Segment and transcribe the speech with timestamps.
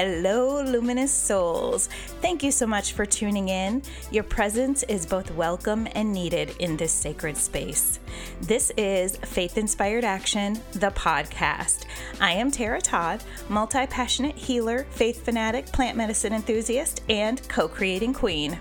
[0.00, 1.88] Hello, luminous souls.
[2.22, 3.82] Thank you so much for tuning in.
[4.12, 7.98] Your presence is both welcome and needed in this sacred space.
[8.42, 11.86] This is Faith Inspired Action, the podcast.
[12.20, 18.12] I am Tara Todd, multi passionate healer, faith fanatic, plant medicine enthusiast, and co creating
[18.12, 18.56] queen.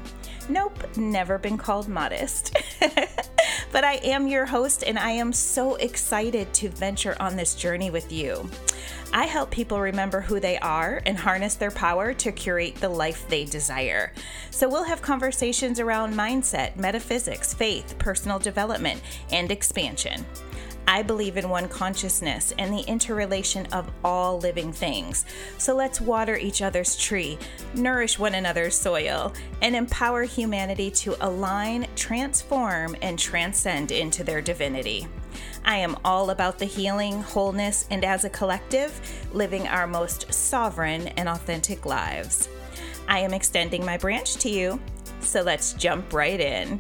[0.50, 2.58] Nope, never been called modest.
[3.72, 7.92] but I am your host, and I am so excited to venture on this journey
[7.92, 8.50] with you.
[9.14, 13.28] I help people remember who they are and harness their power to curate the life
[13.30, 14.12] they desire.
[14.52, 19.02] So we'll have conversations around mindset, metaphysics, faith, personal development,
[19.32, 20.26] and expansion.
[20.90, 25.26] I believe in one consciousness and the interrelation of all living things.
[25.58, 27.38] So let's water each other's tree,
[27.74, 35.08] nourish one another's soil, and empower humanity to align, transform, and transcend into their divinity.
[35.66, 39.00] I am all about the healing, wholeness, and as a collective,
[39.34, 42.50] living our most sovereign and authentic lives.
[43.08, 44.80] I am extending my branch to you,
[45.20, 46.80] so let's jump right in.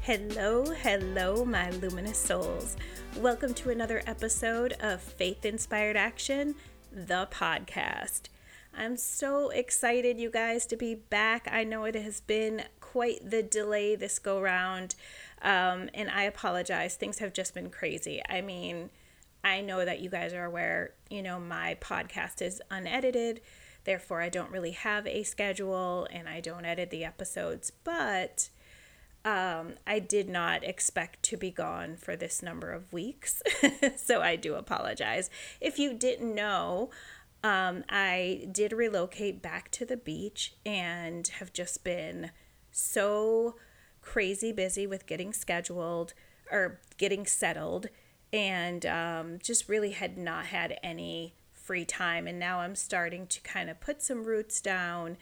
[0.00, 2.76] Hello, hello, my luminous souls.
[3.18, 6.54] Welcome to another episode of Faith Inspired Action,
[6.90, 8.22] the podcast.
[8.74, 11.46] I'm so excited, you guys, to be back.
[11.50, 14.94] I know it has been quite the delay this go round,
[15.40, 16.94] um, and I apologize.
[16.94, 18.20] Things have just been crazy.
[18.28, 18.90] I mean,
[19.42, 23.40] I know that you guys are aware, you know, my podcast is unedited,
[23.84, 28.50] therefore, I don't really have a schedule and I don't edit the episodes, but
[29.24, 33.42] um, I did not expect to be gone for this number of weeks,
[33.96, 35.30] so I do apologize.
[35.62, 36.90] If you didn't know,
[37.42, 42.30] um, I did relocate back to the beach and have just been
[42.72, 43.54] so
[44.00, 46.12] crazy busy with getting scheduled
[46.50, 47.86] or getting settled,
[48.32, 52.26] and um, just really had not had any free time.
[52.26, 55.16] And now I'm starting to kind of put some roots down,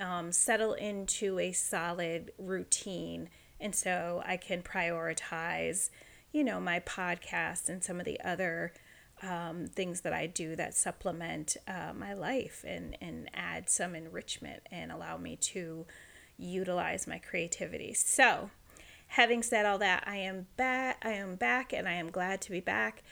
[0.00, 3.28] um, settle into a solid routine
[3.62, 5.88] and so I can prioritize,
[6.32, 8.72] you know, my podcast and some of the other
[9.22, 14.64] um, things that I do that supplement uh, my life and, and add some enrichment
[14.72, 15.86] and allow me to
[16.38, 17.94] utilize my creativity.
[17.94, 18.50] So,
[19.08, 20.98] having said all that, I am back.
[21.02, 23.02] I am back, and I am glad to be back.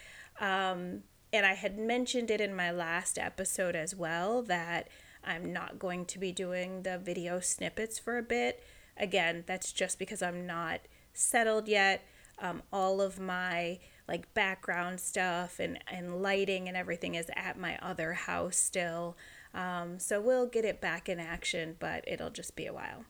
[0.41, 4.89] Um, and I had mentioned it in my last episode as well that
[5.23, 8.63] I'm not going to be doing the video snippets for a bit
[9.01, 10.81] Again, that's just because I'm not
[11.15, 12.05] settled yet.
[12.39, 17.79] Um, all of my like background stuff and, and lighting and everything is at my
[17.81, 19.17] other house still.
[19.55, 23.05] Um, so we'll get it back in action, but it'll just be a while.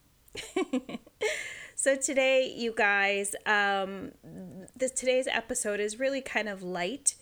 [1.74, 4.12] so today, you guys, um,
[4.76, 7.16] this today's episode is really kind of light.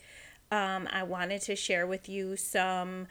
[0.51, 3.07] Um, I wanted to share with you some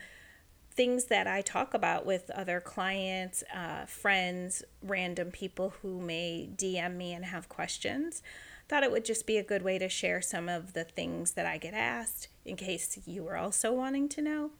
[0.70, 6.96] things that I talk about with other clients, uh, friends, random people who may DM
[6.96, 8.22] me and have questions.
[8.68, 11.46] Thought it would just be a good way to share some of the things that
[11.46, 14.50] I get asked in case you were also wanting to know,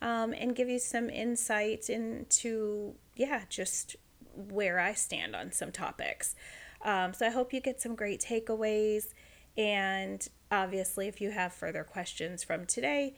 [0.00, 3.96] um, and give you some insight into, yeah, just
[4.34, 6.36] where I stand on some topics.
[6.82, 9.08] Um, so I hope you get some great takeaways.
[9.56, 13.16] And obviously, if you have further questions from today,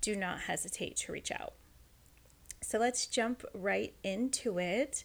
[0.00, 1.54] do not hesitate to reach out.
[2.62, 5.04] So let's jump right into it.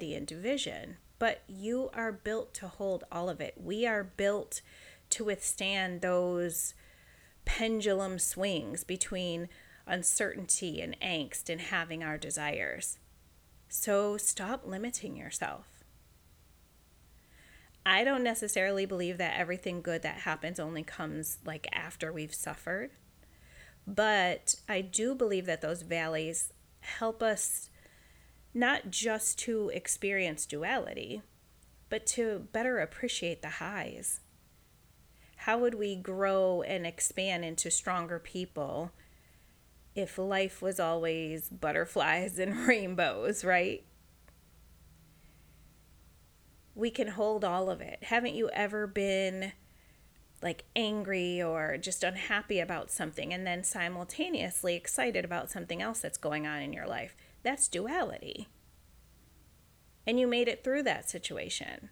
[0.00, 3.54] And division, but you are built to hold all of it.
[3.56, 4.60] We are built
[5.08, 6.74] to withstand those
[7.46, 9.48] pendulum swings between
[9.86, 12.98] uncertainty and angst and having our desires.
[13.70, 15.82] So stop limiting yourself.
[17.86, 22.90] I don't necessarily believe that everything good that happens only comes like after we've suffered.
[23.86, 27.70] But I do believe that those valleys help us
[28.54, 31.22] not just to experience duality,
[31.90, 34.20] but to better appreciate the highs.
[35.38, 38.92] How would we grow and expand into stronger people
[39.94, 43.84] if life was always butterflies and rainbows, right?
[46.74, 47.98] We can hold all of it.
[48.04, 49.52] Haven't you ever been
[50.42, 56.18] like angry or just unhappy about something and then simultaneously excited about something else that's
[56.18, 57.16] going on in your life.
[57.44, 58.48] That's duality.
[60.06, 61.90] And you made it through that situation.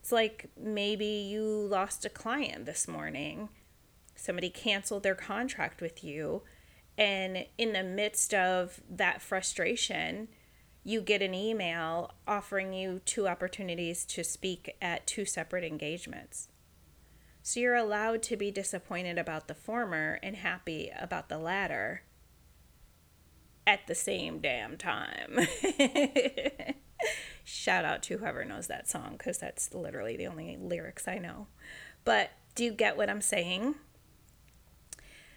[0.00, 3.48] It's like maybe you lost a client this morning,
[4.14, 6.42] somebody canceled their contract with you,
[6.98, 10.28] and in the midst of that frustration,
[10.84, 16.48] you get an email offering you two opportunities to speak at two separate engagements.
[17.42, 22.02] So you're allowed to be disappointed about the former and happy about the latter.
[23.66, 25.34] At the same damn time.
[27.44, 31.46] Shout out to whoever knows that song because that's literally the only lyrics I know.
[32.04, 33.74] But do you get what I'm saying?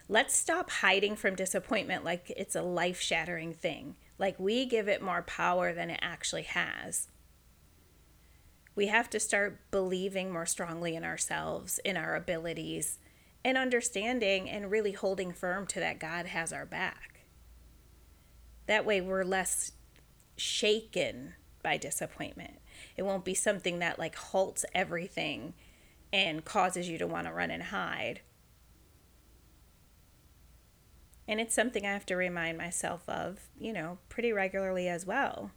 [0.08, 5.04] Let's stop hiding from disappointment like it's a life shattering thing, like we give it
[5.04, 7.08] more power than it actually has.
[8.76, 12.98] We have to start believing more strongly in ourselves, in our abilities,
[13.44, 17.19] and understanding and really holding firm to that God has our back.
[18.70, 19.72] That way, we're less
[20.38, 21.34] shaken
[21.64, 22.60] by disappointment.
[22.96, 25.56] It won't be something that like halts everything
[26.14, 28.22] and causes you to want to run and hide.
[31.28, 35.50] And it's something I have to remind myself of, you know, pretty regularly as well.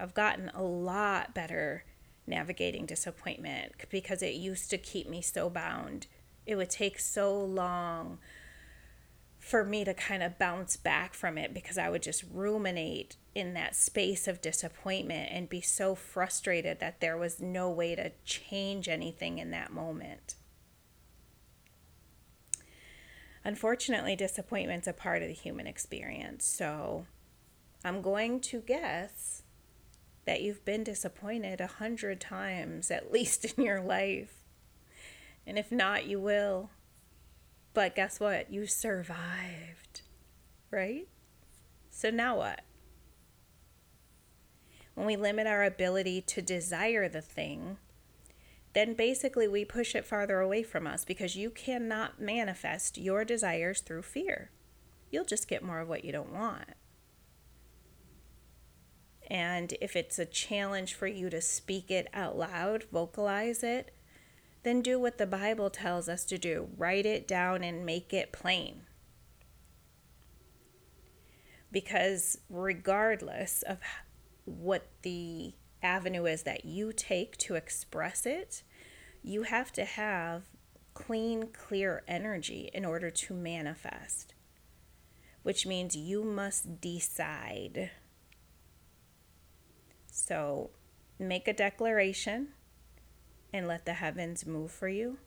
[0.00, 1.84] I've gotten a lot better
[2.26, 6.08] navigating disappointment because it used to keep me so bound.
[6.44, 8.18] It would take so long
[9.40, 13.54] for me to kind of bounce back from it because I would just ruminate in
[13.54, 18.86] that space of disappointment and be so frustrated that there was no way to change
[18.86, 20.36] anything in that moment.
[23.42, 26.44] Unfortunately, disappointment's a part of the human experience.
[26.44, 27.06] So
[27.82, 29.42] I'm going to guess
[30.26, 34.34] that you've been disappointed a hundred times at least in your life.
[35.46, 36.68] And if not, you will.
[37.80, 38.52] But guess what?
[38.52, 40.02] You survived,
[40.70, 41.08] right?
[41.88, 42.60] So now what?
[44.92, 47.78] When we limit our ability to desire the thing,
[48.74, 53.80] then basically we push it farther away from us because you cannot manifest your desires
[53.80, 54.50] through fear.
[55.10, 56.74] You'll just get more of what you don't want.
[59.26, 63.94] And if it's a challenge for you to speak it out loud, vocalize it,
[64.62, 68.32] then do what the Bible tells us to do write it down and make it
[68.32, 68.82] plain.
[71.72, 73.78] Because regardless of
[74.44, 78.62] what the avenue is that you take to express it,
[79.22, 80.42] you have to have
[80.94, 84.34] clean, clear energy in order to manifest,
[85.42, 87.90] which means you must decide.
[90.10, 90.70] So
[91.18, 92.48] make a declaration
[93.52, 95.18] and let the heavens move for you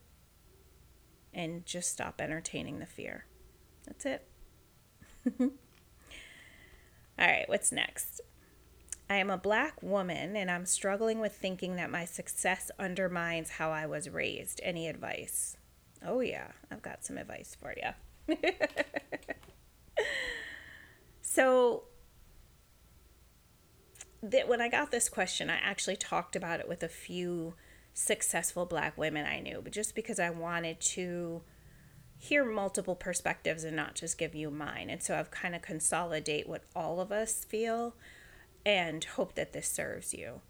[1.32, 3.26] and just stop entertaining the fear.
[3.86, 4.26] That's it.
[5.40, 5.50] All
[7.18, 8.20] right, what's next?
[9.08, 13.70] I am a black woman and I'm struggling with thinking that my success undermines how
[13.70, 14.60] I was raised.
[14.62, 15.56] Any advice?
[16.04, 18.36] Oh, yeah, I've got some advice for you.
[21.22, 21.84] so,
[24.22, 27.54] that when I got this question, I actually talked about it with a few
[27.94, 31.42] successful black women I knew, but just because I wanted to
[32.18, 34.90] hear multiple perspectives and not just give you mine.
[34.90, 37.94] And so I've kind of consolidate what all of us feel
[38.66, 40.40] and hope that this serves you.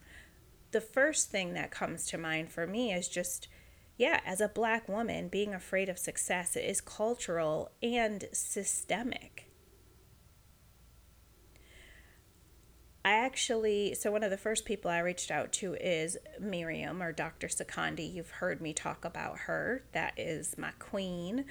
[0.70, 3.49] The first thing that comes to mind for me is just
[3.97, 9.44] yeah, as a black woman, being afraid of success is cultural and systemic.
[13.04, 17.12] I actually, so one of the first people I reached out to is Miriam or
[17.12, 17.49] Dr.
[17.49, 18.11] Sakandi.
[18.11, 19.84] You've heard me talk about her.
[19.92, 21.44] That is my queen.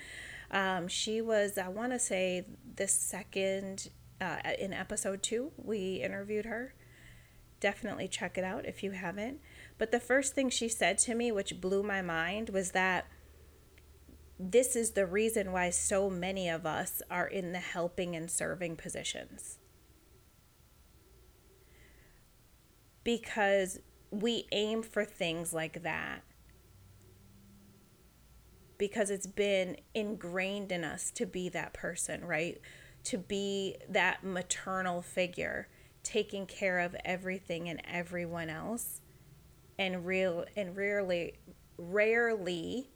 [0.49, 6.45] Um, she was, I want to say, the second, uh, in episode two, we interviewed
[6.45, 6.73] her.
[7.59, 9.39] Definitely check it out if you haven't.
[9.77, 13.05] But the first thing she said to me, which blew my mind, was that
[14.39, 18.75] this is the reason why so many of us are in the helping and serving
[18.75, 19.59] positions
[23.03, 23.79] because
[24.11, 26.23] we aim for things like that
[28.77, 32.59] because it's been ingrained in us to be that person, right?
[33.05, 35.67] To be that maternal figure,
[36.03, 38.99] taking care of everything and everyone else,
[39.79, 41.35] and real and rarely,
[41.77, 42.89] rarely,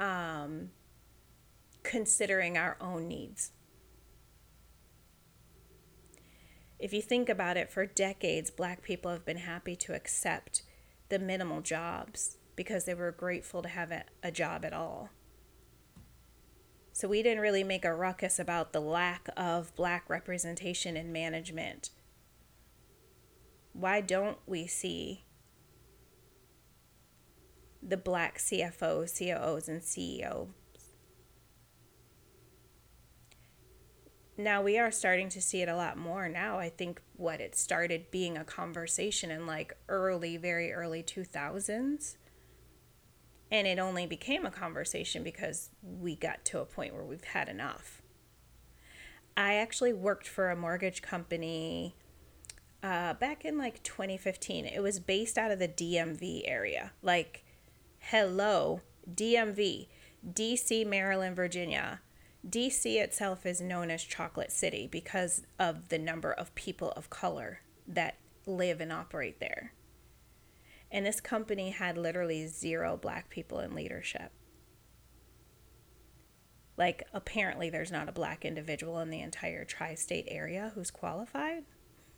[0.00, 0.70] um,
[1.82, 3.52] considering our own needs.
[6.84, 10.60] If you think about it, for decades, black people have been happy to accept
[11.08, 13.90] the minimal jobs because they were grateful to have
[14.22, 15.08] a, job at all.
[16.92, 21.88] So we didn't really make a ruckus about the lack of black representation in management.
[23.72, 25.24] Why don't we see
[27.82, 30.48] the black CFOs, COOs, and CEO
[34.36, 36.58] now we are starting to see it a lot more now.
[36.58, 42.16] I think what it started being a conversation in like early, very early 2000s.
[43.50, 47.48] And it only became a conversation because we got to a point where we've had
[47.48, 48.02] enough.
[49.36, 51.94] I actually worked for a mortgage company
[52.82, 54.66] uh, back in like 2015.
[54.66, 56.92] It was based out of the DMV area.
[57.02, 57.44] Like,
[57.98, 58.80] hello,
[59.12, 59.88] DMV,
[60.32, 62.00] DC, Maryland, Virginia.
[62.48, 67.60] DC itself is known as Chocolate City because of the number of people of color
[67.86, 69.72] that live and operate there.
[70.90, 74.30] And this company had literally zero black people in leadership.
[76.76, 81.64] Like, apparently, there's not a black individual in the entire tri state area who's qualified.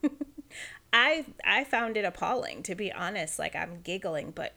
[0.93, 3.39] I I found it appalling to be honest.
[3.39, 4.55] Like I'm giggling, but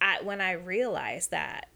[0.00, 1.68] I when I realized that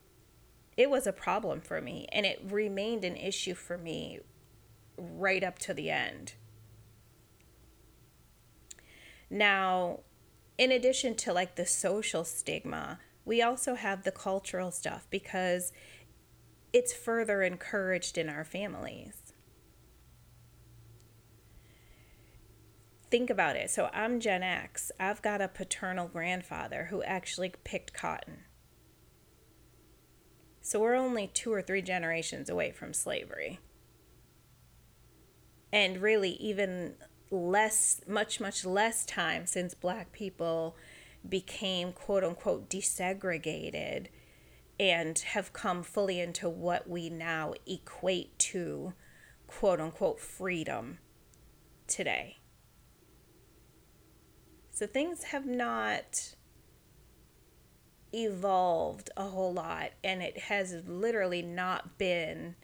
[0.76, 4.21] it was a problem for me and it remained an issue for me
[4.97, 6.35] right up to the end.
[9.30, 10.00] Now,
[10.59, 15.73] in addition to like the social stigma, we also have the cultural stuff because
[16.73, 19.33] it's further encouraged in our families.
[23.11, 23.71] Think about it.
[23.71, 24.90] So I'm Gen X.
[24.99, 28.46] I've got a paternal grandfather who actually picked cotton.
[30.66, 33.61] So we're only two or three generations away from slavery.
[35.73, 36.94] And really, even
[37.30, 40.76] less, much, much less time since black people
[41.28, 44.08] became quote unquote desegregated
[44.80, 48.92] and have come fully into what we now equate to
[49.46, 50.99] quote unquote freedom
[51.87, 52.38] today.
[54.73, 56.35] So things have not
[58.16, 62.56] evolved a whole lot, and it has literally not been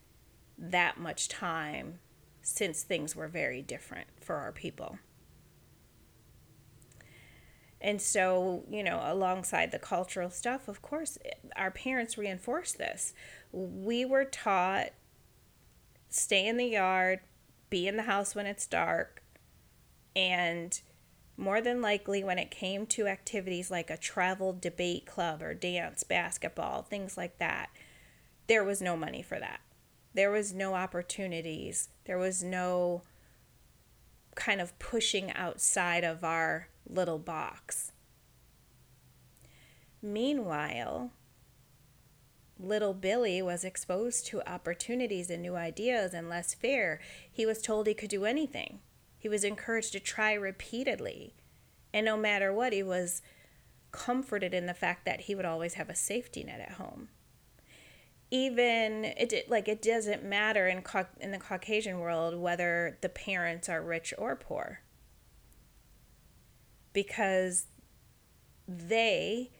[0.58, 1.98] that much time
[2.40, 4.98] since things were very different for our people.
[7.80, 11.18] And so, you know, alongside the cultural stuff, of course,
[11.56, 13.12] our parents reinforced this.
[13.52, 14.90] We were taught
[16.08, 17.20] stay in the yard,
[17.70, 19.22] be in the house when it's dark,
[20.14, 20.80] and
[21.36, 26.04] more than likely, when it came to activities like a travel debate club or dance,
[26.04, 27.70] basketball, things like that,
[28.46, 29.60] there was no money for that.
[30.14, 31.88] There was no opportunities.
[32.04, 33.02] There was no
[34.34, 37.92] kind of pushing outside of our little box.
[40.02, 41.12] Meanwhile,
[42.58, 47.00] little Billy was exposed to opportunities and new ideas and less fear.
[47.30, 48.80] He was told he could do anything.
[49.22, 51.36] He was encouraged to try repeatedly.
[51.94, 53.22] And no matter what, he was
[53.92, 57.08] comforted in the fact that he would always have a safety net at home.
[58.32, 60.82] Even it like it doesn't matter in
[61.20, 64.80] in the Caucasian world whether the parents are rich or poor.
[66.92, 67.66] Because
[68.66, 69.52] they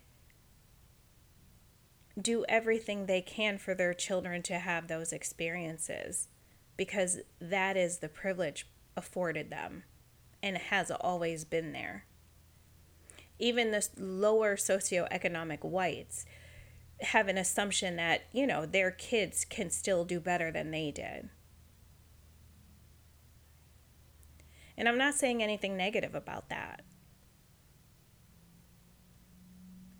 [2.21, 6.27] do everything they can for their children to have those experiences
[6.77, 9.85] because that is the privilege afforded them
[10.43, 12.05] and has always been there.
[13.39, 16.25] Even the lower socioeconomic whites
[17.01, 21.29] have an assumption that, you know, their kids can still do better than they did.
[24.77, 26.83] And I'm not saying anything negative about that.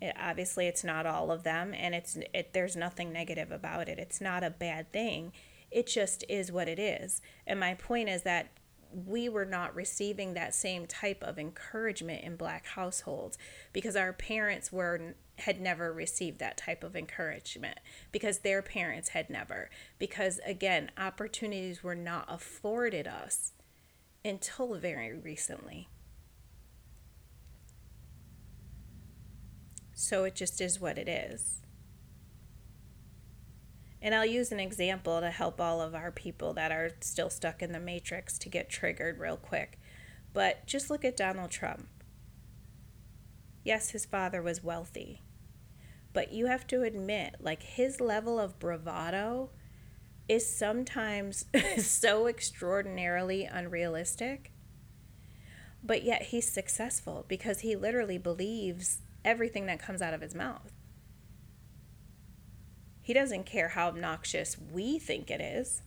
[0.01, 3.99] It, obviously, it's not all of them, and it's it, there's nothing negative about it.
[3.99, 5.31] It's not a bad thing.
[5.71, 7.21] It just is what it is.
[7.47, 8.49] And my point is that
[8.93, 13.37] we were not receiving that same type of encouragement in black households
[13.71, 17.79] because our parents were had never received that type of encouragement
[18.11, 19.69] because their parents had never.
[19.97, 23.53] Because again opportunities were not afforded us
[24.23, 25.89] until very recently.
[29.93, 31.62] So it just is what it is
[34.03, 37.61] and I'll use an example to help all of our people that are still stuck
[37.61, 39.79] in the matrix to get triggered real quick.
[40.33, 41.87] But just look at Donald Trump.
[43.63, 45.21] Yes, his father was wealthy.
[46.11, 49.51] But you have to admit, like, his level of bravado
[50.27, 51.45] is sometimes
[51.77, 54.51] so extraordinarily unrealistic.
[55.81, 60.72] But yet he's successful because he literally believes everything that comes out of his mouth.
[63.03, 65.83] He doesn't care how obnoxious we think it is.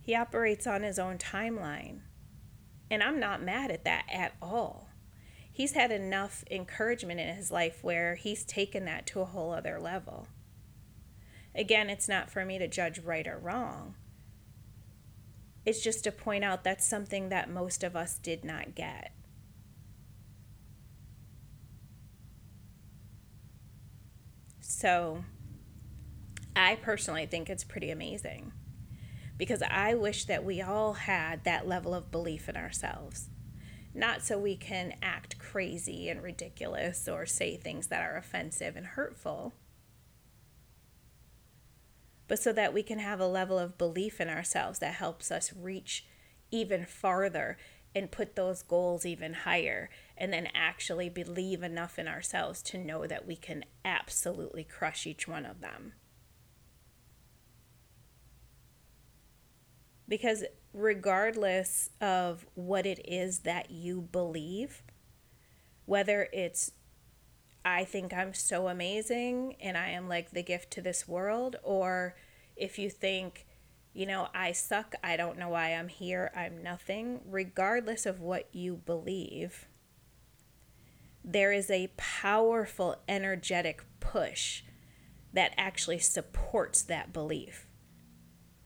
[0.00, 2.00] He operates on his own timeline.
[2.90, 4.88] And I'm not mad at that at all.
[5.50, 9.78] He's had enough encouragement in his life where he's taken that to a whole other
[9.78, 10.26] level.
[11.54, 13.94] Again, it's not for me to judge right or wrong.
[15.64, 19.12] It's just to point out that's something that most of us did not get.
[24.76, 25.24] So
[26.56, 28.50] I personally think it's pretty amazing
[29.38, 33.30] because I wish that we all had that level of belief in ourselves.
[33.94, 38.84] Not so we can act crazy and ridiculous or say things that are offensive and
[38.84, 39.54] hurtful,
[42.26, 45.52] but so that we can have a level of belief in ourselves that helps us
[45.54, 46.04] reach
[46.50, 47.56] even farther
[47.94, 53.06] and put those goals even higher and then actually believe enough in ourselves to know
[53.06, 55.92] that we can absolutely crush each one of them.
[60.06, 64.82] Because regardless of what it is that you believe,
[65.86, 66.72] whether it's
[67.64, 72.14] I think I'm so amazing and I am like the gift to this world, or
[72.56, 73.46] if you think,
[73.94, 78.48] you know, I suck, I don't know why I'm here, I'm nothing, regardless of what
[78.52, 79.66] you believe,
[81.24, 84.62] there is a powerful energetic push
[85.32, 87.66] that actually supports that belief.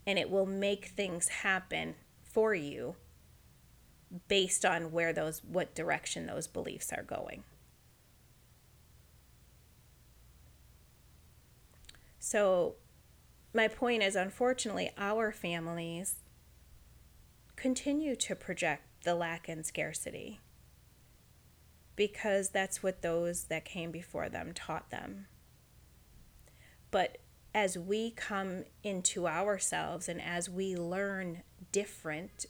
[0.07, 2.97] And it will make things happen for you
[4.27, 7.45] based on where those what direction those beliefs are going.
[12.19, 12.75] So
[13.55, 16.17] my point is, unfortunately, our families
[17.57, 20.41] continue to project the lack and scarcity
[21.99, 25.26] because that's what those that came before them taught them.
[26.93, 27.19] But
[27.52, 32.47] as we come into ourselves and as we learn different,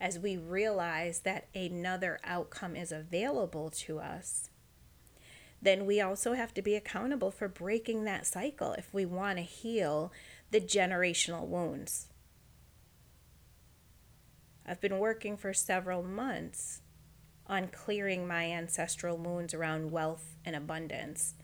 [0.00, 4.50] as we realize that another outcome is available to us,
[5.60, 9.42] then we also have to be accountable for breaking that cycle if we want to
[9.42, 10.12] heal
[10.52, 12.06] the generational wounds.
[14.64, 16.80] I've been working for several months
[17.46, 21.34] on clearing my ancestral wounds around wealth and abundance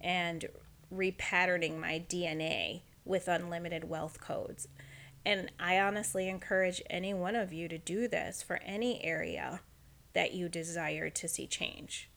[0.00, 0.46] and
[0.92, 4.68] repatterning my DNA with unlimited wealth codes.
[5.24, 9.60] And I honestly encourage any one of you to do this for any area
[10.14, 12.08] that you desire to see change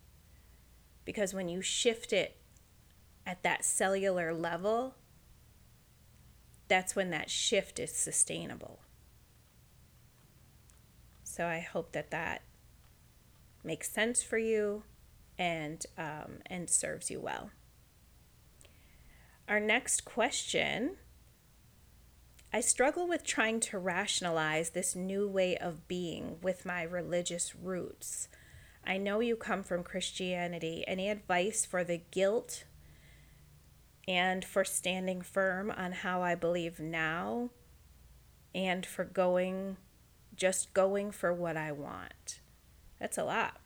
[1.06, 2.38] because when you shift it
[3.26, 4.96] at that cellular level,
[6.68, 8.80] that's when that shift is sustainable.
[11.24, 12.44] So I hope that that
[13.63, 14.84] makes sense for you
[15.38, 17.52] and um, and serves you well.
[19.47, 20.97] Our next question.
[22.54, 28.28] I struggle with trying to rationalize this new way of being with my religious roots.
[28.86, 30.84] I know you come from Christianity.
[30.86, 32.65] Any advice for the guilt
[34.06, 37.52] and for standing firm on how I believe now
[38.54, 39.78] and for going,
[40.36, 42.41] just going for what I want?
[43.02, 43.60] That's a lot,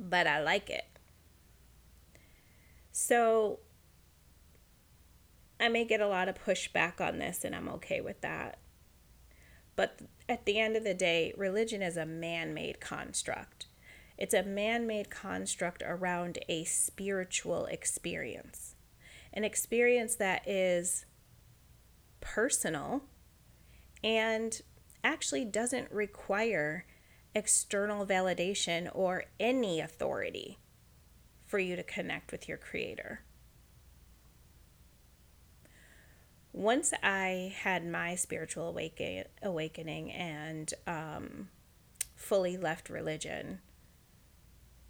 [0.00, 0.84] but I like it.
[2.90, 3.60] So
[5.60, 8.58] I may get a lot of pushback on this, and I'm okay with that.
[9.76, 13.66] But at the end of the day, religion is a man made construct.
[14.18, 18.74] It's a man made construct around a spiritual experience,
[19.32, 21.06] an experience that is
[22.20, 23.04] personal
[24.02, 24.62] and
[25.04, 26.84] actually doesn't require
[27.34, 30.58] external validation or any authority
[31.46, 33.22] for you to connect with your creator.
[36.58, 41.50] once I had my spiritual awaken- awakening and um,
[42.16, 43.60] fully left religion,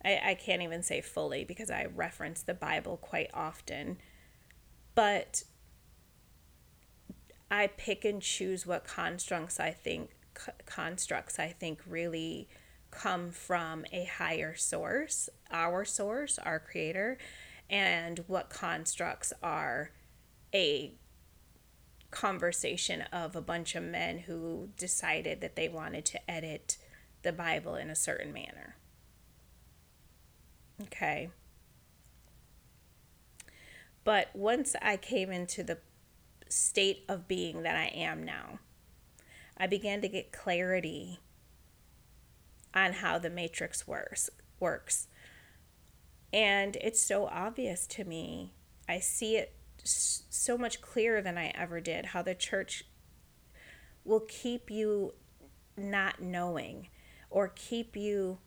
[0.03, 3.99] I, I can't even say fully because I reference the Bible quite often,
[4.95, 5.45] but
[7.51, 10.11] I pick and choose what constructs I think
[10.67, 12.49] constructs I think really
[12.91, 17.19] come from a higher source, our source, our creator,
[17.69, 19.91] and what constructs are
[20.55, 20.95] a
[22.11, 26.79] conversation of a bunch of men who decided that they wanted to edit
[27.23, 28.77] the Bible in a certain manner.
[30.83, 31.31] Okay.
[34.05, 35.79] But once I came into the
[36.49, 38.61] state of being that I am now,
[39.59, 41.19] I began to get clarity
[42.75, 45.09] on how the matrix works works.
[46.33, 48.53] And it's so obvious to me.
[48.89, 52.85] I see it so much clearer than I ever did how the church
[54.05, 55.15] will keep you
[55.77, 56.89] not knowing
[57.31, 58.39] or keep you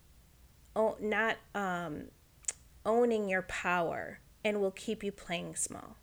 [0.99, 2.05] not um,
[2.85, 5.97] owning your power and will keep you playing small.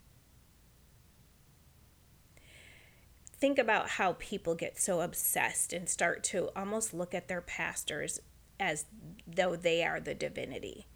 [3.40, 8.20] Think about how people get so obsessed and start to almost look at their pastors
[8.59, 8.87] as
[9.27, 10.87] though they are the divinity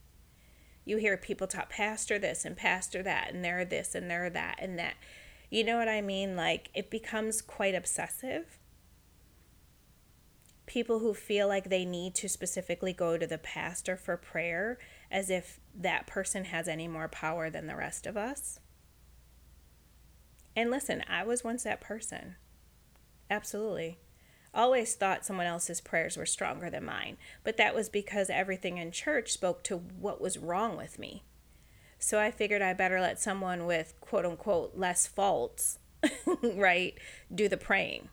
[0.85, 4.57] you hear people talk pastor this and pastor that and they're this and they're that
[4.59, 4.95] and that
[5.51, 6.35] You know what I mean?
[6.35, 8.59] Like it becomes quite obsessive.
[10.65, 14.79] People who feel like they need to specifically go to the pastor for prayer
[15.11, 18.61] as if that person has any more power than the rest of us.
[20.55, 22.37] And listen, I was once that person.
[23.31, 23.99] Absolutely.
[24.55, 28.93] Always thought someone else's prayers were stronger than mine, but that was because everything in
[28.93, 31.25] church spoke to what was wrong with me.
[31.99, 35.79] So I figured I better let someone with quote unquote less faults,
[36.43, 36.95] right,
[37.35, 38.09] do the praying.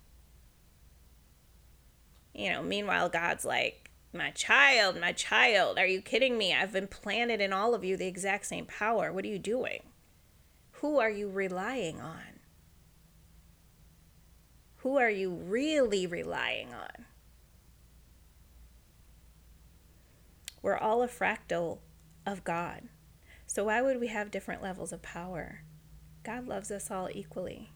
[2.33, 6.53] You know, meanwhile, God's like, my child, my child, are you kidding me?
[6.53, 9.11] I've implanted in all of you the exact same power.
[9.11, 9.81] What are you doing?
[10.81, 12.39] Who are you relying on?
[14.77, 17.05] Who are you really relying on?
[20.61, 21.79] We're all a fractal
[22.25, 22.83] of God.
[23.45, 25.63] So why would we have different levels of power?
[26.23, 27.71] God loves us all equally.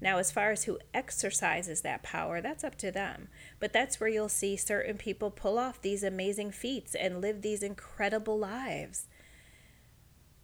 [0.00, 3.28] Now, as far as who exercises that power, that's up to them.
[3.60, 7.62] But that's where you'll see certain people pull off these amazing feats and live these
[7.62, 9.06] incredible lives.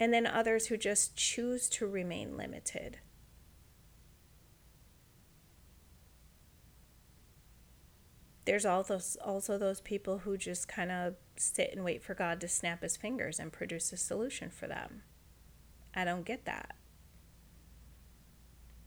[0.00, 2.98] And then others who just choose to remain limited.
[8.50, 12.48] there's also also those people who just kind of sit and wait for God to
[12.48, 15.02] snap his fingers and produce a solution for them.
[15.94, 16.74] I don't get that.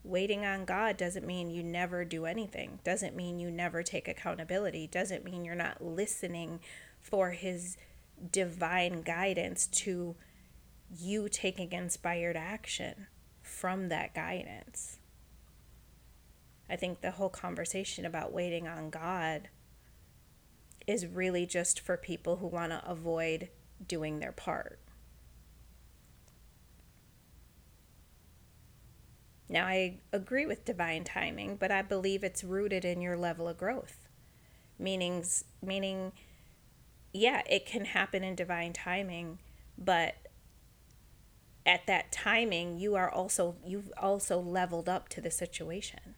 [0.03, 2.79] Waiting on God doesn't mean you never do anything.
[2.83, 4.85] Doesn't mean you never take accountability.
[4.85, 6.59] Doesn't mean you're not listening
[6.99, 7.77] for his
[8.33, 10.17] divine guidance to
[10.89, 13.07] you taking inspired action
[13.41, 14.99] from that guidance.
[16.69, 19.49] I think the whole conversation about waiting on God
[20.87, 23.49] is really just for people who want to avoid
[23.87, 24.79] doing their part.
[29.49, 33.57] Now, I agree with divine timing, but I believe it's rooted in your level of
[33.57, 34.07] growth.
[34.79, 36.11] Meanings, meaning,
[37.13, 39.37] yeah, it can happen in divine timing,
[39.77, 40.15] but
[41.65, 46.15] at that timing, you are also, you've also leveled up to the situation.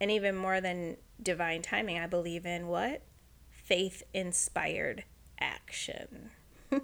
[0.00, 3.02] And even more than divine timing, I believe in what?
[3.50, 5.04] Faith inspired
[5.40, 6.30] action.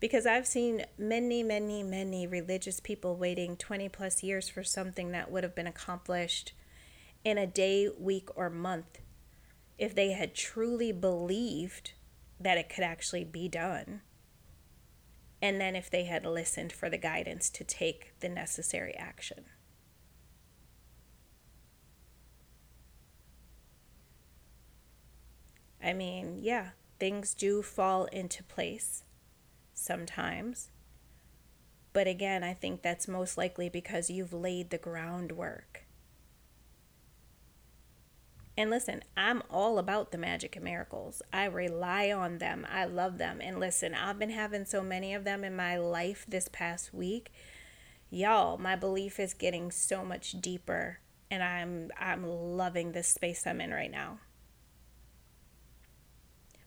[0.00, 5.30] because I've seen many, many, many religious people waiting 20 plus years for something that
[5.30, 6.52] would have been accomplished
[7.22, 8.98] in a day, week, or month
[9.80, 11.92] if they had truly believed
[12.38, 14.02] that it could actually be done.
[15.40, 19.46] And then if they had listened for the guidance to take the necessary action.
[25.82, 29.04] I mean, yeah, things do fall into place
[29.72, 30.68] sometimes.
[31.94, 35.79] But again, I think that's most likely because you've laid the groundwork.
[38.60, 41.22] And listen, I'm all about the magic and miracles.
[41.32, 42.66] I rely on them.
[42.70, 43.40] I love them.
[43.40, 47.32] And listen, I've been having so many of them in my life this past week.
[48.10, 50.98] Y'all, my belief is getting so much deeper
[51.30, 54.18] and I'm I'm loving this space I'm in right now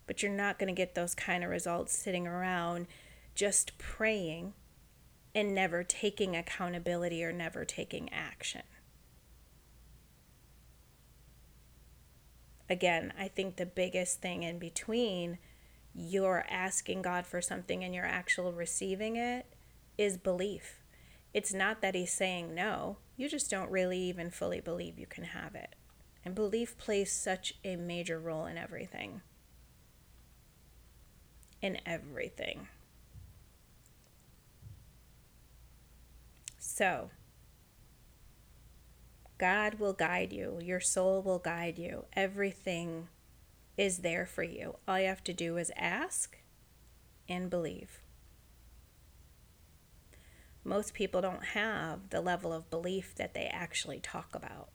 [0.08, 2.88] but you're not going to get those kind of results sitting around
[3.36, 4.54] just praying
[5.36, 8.64] and never taking accountability or never taking action.
[12.70, 15.38] Again, I think the biggest thing in between
[15.94, 19.46] you're asking God for something and you're actually receiving it
[19.98, 20.80] is belief.
[21.34, 25.26] It's not that He's saying no, you just don't really even fully believe you can
[25.26, 25.76] have it.
[26.26, 29.22] And belief plays such a major role in everything
[31.64, 32.68] in everything.
[36.60, 37.10] So,
[39.44, 42.06] God will guide you, your soul will guide you.
[42.14, 43.10] Everything
[43.78, 44.78] is there for you.
[44.88, 46.38] All you have to do is ask
[47.28, 48.00] and believe.
[50.64, 54.70] Most people don't have the level of belief that they actually talk about.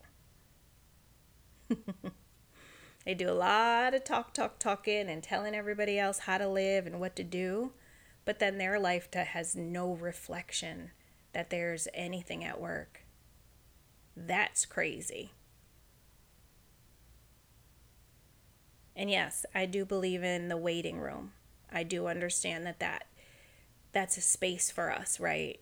[3.06, 6.86] They do a lot of talk, talk, talking and telling everybody else how to live
[6.86, 7.72] and what to do,
[8.26, 10.90] but then their life has no reflection
[11.32, 13.06] that there's anything at work.
[14.26, 15.30] That's crazy.
[18.96, 21.32] And yes, I do believe in the waiting room.
[21.70, 23.04] I do understand that, that
[23.92, 25.60] that's a space for us, right?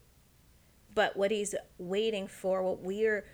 [0.95, 3.27] But what he's waiting for, what we're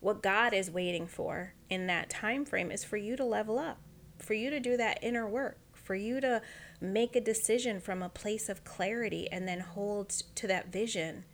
[0.00, 3.78] what God is waiting for in that time frame is for you to level up,
[4.18, 6.42] for you to do that inner work, for you to
[6.80, 11.24] make a decision from a place of clarity and then hold to that vision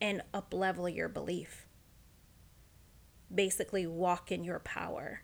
[0.00, 1.67] and uplevel your belief.
[3.32, 5.22] Basically, walk in your power.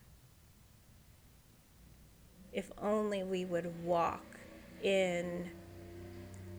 [2.53, 4.38] If only we would walk
[4.83, 5.51] in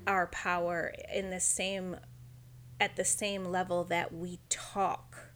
[0.08, 1.98] our power in the same
[2.80, 5.32] at the same level that we talk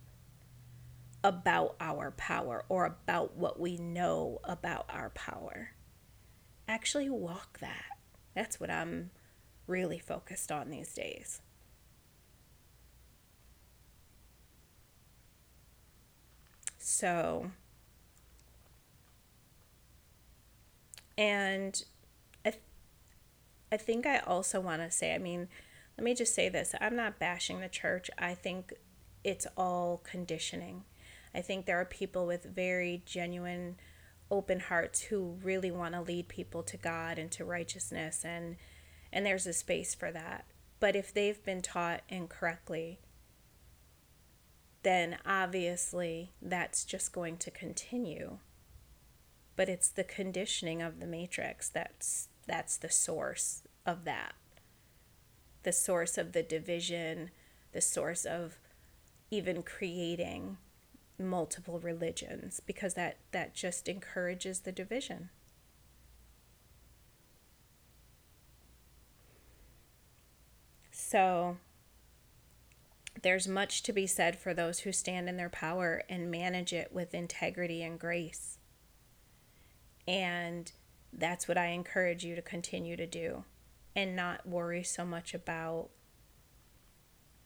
[1.23, 5.71] about our power or about what we know about our power.
[6.67, 7.85] Actually, walk that.
[8.35, 9.11] That's what I'm
[9.67, 11.41] really focused on these days.
[16.89, 17.51] So,
[21.19, 21.83] and
[22.43, 22.63] I, th-
[23.71, 25.49] I think I also want to say, I mean,
[25.99, 28.09] let me just say this I'm not bashing the church.
[28.17, 28.73] I think
[29.23, 30.83] it's all conditioning.
[31.33, 33.75] I think there are people with very genuine,
[34.31, 38.55] open hearts who really want to lead people to God and to righteousness, and
[39.13, 40.45] and there's a space for that.
[40.79, 42.99] But if they've been taught incorrectly,
[44.83, 48.37] then obviously that's just going to continue.
[49.55, 54.33] But it's the conditioning of the matrix that's that's the source of that
[55.63, 57.31] the source of the division,
[57.73, 58.57] the source of
[59.31, 60.57] even creating
[61.17, 65.29] multiple religions because that that just encourages the division.
[70.91, 71.57] So
[73.21, 76.91] there's much to be said for those who stand in their power and manage it
[76.93, 78.57] with integrity and grace.
[80.07, 80.71] And
[81.11, 83.43] that's what I encourage you to continue to do
[83.95, 85.89] and not worry so much about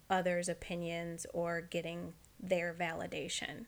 [0.09, 3.65] others' opinions or getting their validation.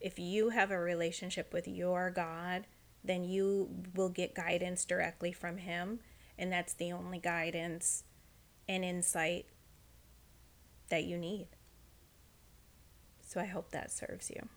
[0.00, 2.66] If you have a relationship with your God,
[3.04, 6.00] then you will get guidance directly from Him,
[6.38, 8.04] and that's the only guidance
[8.66, 9.46] and insight
[10.88, 11.48] that you need.
[13.26, 14.48] So I hope that serves you.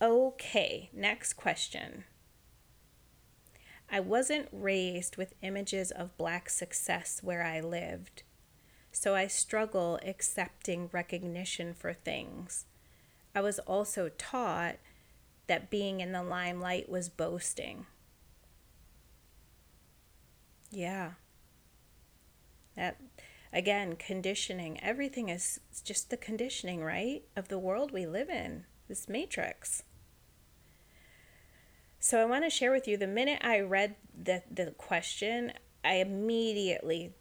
[0.00, 2.04] Okay, next question.
[3.90, 8.22] I wasn't raised with images of black success where I lived,
[8.90, 12.66] so I struggle accepting recognition for things.
[13.34, 14.76] I was also taught
[15.46, 17.86] that being in the limelight was boasting.
[20.70, 21.12] Yeah.
[22.76, 22.96] That
[23.56, 24.78] again, conditioning.
[24.82, 27.22] Everything is just the conditioning, right?
[27.34, 29.82] Of the world we live in, this matrix.
[31.98, 35.94] So I want to share with you the minute I read the, the question, I
[35.94, 37.14] immediately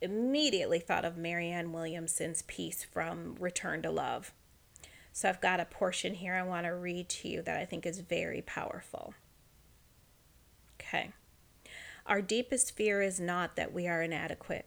[0.00, 4.32] immediately thought of Marianne Williamson's piece from Return to Love.
[5.12, 7.84] So I've got a portion here I want to read to you that I think
[7.84, 9.14] is very powerful.
[10.80, 11.10] Okay.
[12.06, 14.66] Our deepest fear is not that we are inadequate.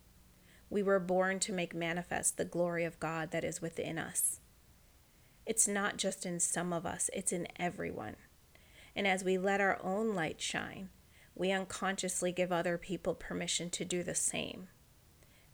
[0.71, 4.39] We were born to make manifest the glory of God that is within us.
[5.45, 8.15] It's not just in some of us, it's in everyone.
[8.95, 10.87] And as we let our own light shine,
[11.35, 14.69] we unconsciously give other people permission to do the same.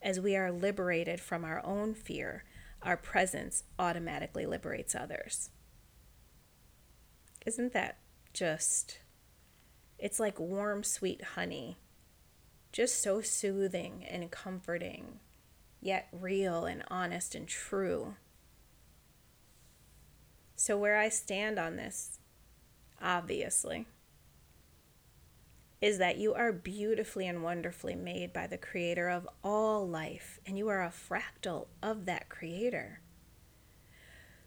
[0.03, 2.43] As we are liberated from our own fear,
[2.83, 5.49] our presence automatically liberates others.
[7.43, 7.97] Isn't that
[8.33, 8.99] just?
[9.97, 11.79] It's like warm, sweet honey.
[12.77, 15.19] Just so soothing and comforting,
[15.81, 18.17] yet real and honest and true.
[20.55, 22.19] So, where I stand on this
[23.01, 23.87] obviously,
[25.81, 30.55] is that you are beautifully and wonderfully made by the creator of all life, and
[30.55, 33.01] you are a fractal of that creator.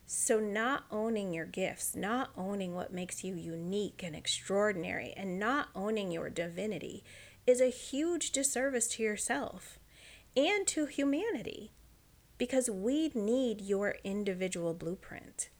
[0.06, 5.70] So, not owning your gifts, not owning what makes you unique and extraordinary, and not
[5.74, 7.02] owning your divinity
[7.46, 9.78] is a huge disservice to yourself
[10.36, 11.72] and to humanity
[12.38, 15.50] because we need your individual blueprint.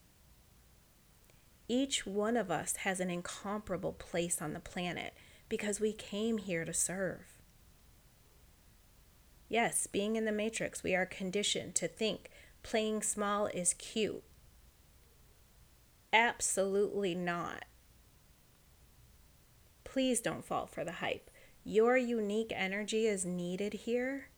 [1.69, 5.15] Each one of us has an incomparable place on the planet
[5.49, 7.39] because we came here to serve.
[9.49, 12.31] Yes, being in the matrix, we are conditioned to think
[12.63, 14.23] playing small is cute.
[16.13, 17.65] Absolutely not.
[19.85, 21.30] Please don't fall for the hype.
[21.65, 24.29] Your unique energy is needed here,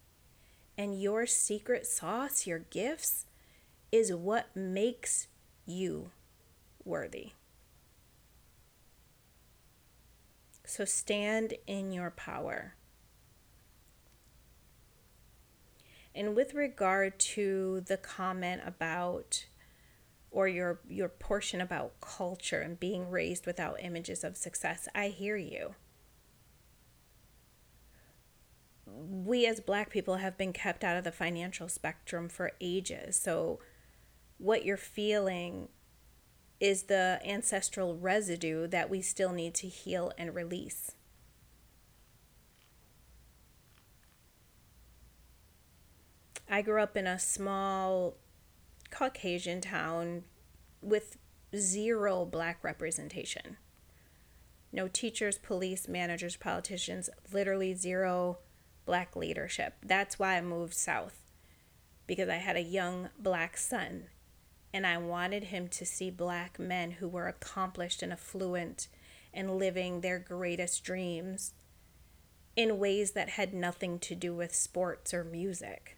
[0.77, 3.27] and your secret sauce, your gifts,
[3.91, 5.29] is what makes
[5.65, 6.11] you
[6.85, 7.33] worthy.
[10.65, 12.75] So stand in your power.
[16.15, 19.47] And with regard to the comment about
[20.31, 25.37] or your your portion about culture and being raised without images of success, I hear
[25.37, 25.75] you.
[28.95, 33.17] We as black people have been kept out of the financial spectrum for ages.
[33.17, 33.61] So
[34.39, 35.69] what you're feeling
[36.61, 40.93] is the ancestral residue that we still need to heal and release.
[46.49, 48.17] I grew up in a small
[48.91, 50.25] Caucasian town
[50.83, 51.17] with
[51.57, 53.57] zero black representation.
[54.71, 58.39] No teachers, police, managers, politicians, literally zero
[58.85, 59.75] black leadership.
[59.83, 61.23] That's why I moved south
[62.07, 64.05] because I had a young black son
[64.73, 68.89] and I wanted him to see black men who were accomplished and affluent
[69.35, 71.53] and living their greatest dreams
[72.57, 75.97] in ways that had nothing to do with sports or music.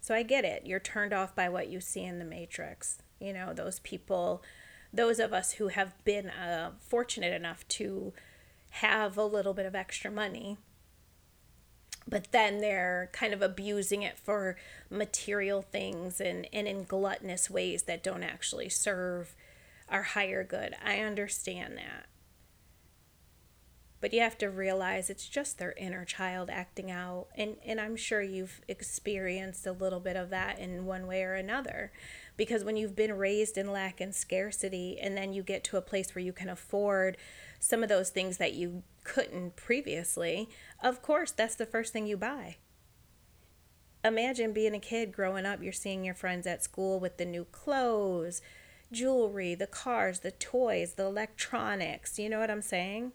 [0.00, 0.66] So I get it.
[0.66, 2.98] You're turned off by what you see in the Matrix.
[3.20, 4.42] You know, those people,
[4.92, 8.12] those of us who have been uh, fortunate enough to
[8.70, 10.56] have a little bit of extra money
[12.08, 14.56] but then they're kind of abusing it for
[14.88, 19.34] material things and, and in gluttonous ways that don't actually serve
[19.90, 20.74] our higher good.
[20.84, 22.06] I understand that.
[24.00, 27.26] But you have to realize it's just their inner child acting out.
[27.36, 31.34] And, and I'm sure you've experienced a little bit of that in one way or
[31.34, 31.90] another.
[32.36, 35.82] Because when you've been raised in lack and scarcity, and then you get to a
[35.82, 37.16] place where you can afford
[37.58, 40.48] some of those things that you couldn't previously,
[40.82, 42.56] of course, that's the first thing you buy.
[44.04, 47.44] Imagine being a kid growing up, you're seeing your friends at school with the new
[47.46, 48.40] clothes,
[48.92, 52.18] jewelry, the cars, the toys, the electronics.
[52.18, 53.12] You know what I'm saying?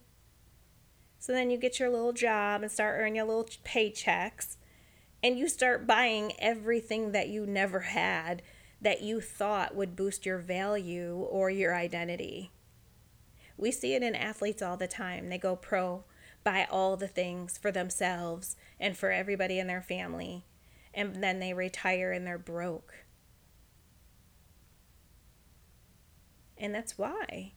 [1.19, 4.57] So then you get your little job and start earning your little paychecks,
[5.23, 8.41] and you start buying everything that you never had
[8.81, 12.51] that you thought would boost your value or your identity.
[13.57, 15.29] We see it in athletes all the time.
[15.29, 16.03] They go pro,
[16.43, 20.45] buy all the things for themselves and for everybody in their family,
[20.93, 23.05] and then they retire and they're broke.
[26.57, 27.53] And that's why.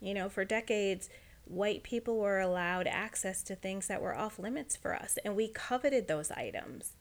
[0.00, 1.08] You know, for decades,
[1.44, 5.48] white people were allowed access to things that were off limits for us, and we
[5.48, 6.94] coveted those items.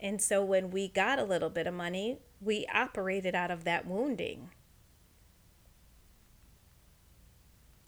[0.00, 3.86] And so when we got a little bit of money, we operated out of that
[3.86, 4.50] wounding.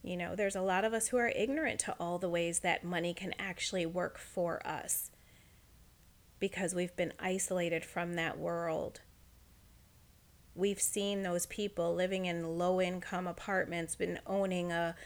[0.03, 2.85] You know, there's a lot of us who are ignorant to all the ways that
[2.85, 5.11] money can actually work for us
[6.39, 9.01] because we've been isolated from that world.
[10.55, 14.97] We've seen those people living in low income apartments, been owning a